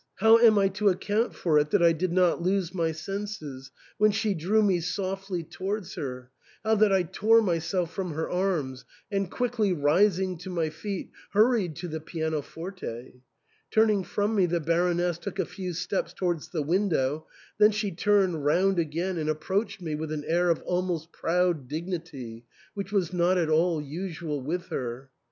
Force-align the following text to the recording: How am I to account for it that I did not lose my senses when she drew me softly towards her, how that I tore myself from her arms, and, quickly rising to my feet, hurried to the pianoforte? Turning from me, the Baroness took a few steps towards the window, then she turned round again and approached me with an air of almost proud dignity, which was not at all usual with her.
How 0.15 0.39
am 0.39 0.57
I 0.57 0.67
to 0.69 0.89
account 0.89 1.35
for 1.35 1.59
it 1.59 1.69
that 1.69 1.83
I 1.83 1.91
did 1.91 2.11
not 2.11 2.41
lose 2.41 2.73
my 2.73 2.91
senses 2.91 3.69
when 3.99 4.09
she 4.09 4.33
drew 4.33 4.63
me 4.63 4.79
softly 4.79 5.43
towards 5.43 5.93
her, 5.93 6.31
how 6.63 6.73
that 6.73 6.91
I 6.91 7.03
tore 7.03 7.39
myself 7.39 7.93
from 7.93 8.13
her 8.15 8.27
arms, 8.27 8.83
and, 9.11 9.29
quickly 9.29 9.73
rising 9.73 10.39
to 10.39 10.49
my 10.49 10.71
feet, 10.71 11.11
hurried 11.33 11.75
to 11.75 11.87
the 11.87 11.99
pianoforte? 11.99 13.21
Turning 13.69 14.03
from 14.03 14.33
me, 14.35 14.47
the 14.47 14.59
Baroness 14.59 15.19
took 15.19 15.37
a 15.37 15.45
few 15.45 15.71
steps 15.71 16.13
towards 16.13 16.47
the 16.49 16.63
window, 16.63 17.27
then 17.59 17.69
she 17.69 17.91
turned 17.91 18.43
round 18.43 18.79
again 18.79 19.19
and 19.19 19.29
approached 19.29 19.83
me 19.83 19.93
with 19.93 20.11
an 20.11 20.23
air 20.25 20.49
of 20.49 20.63
almost 20.63 21.11
proud 21.11 21.67
dignity, 21.67 22.43
which 22.73 22.91
was 22.91 23.13
not 23.13 23.37
at 23.37 23.49
all 23.49 23.79
usual 23.79 24.41
with 24.41 24.69
her. 24.69 25.11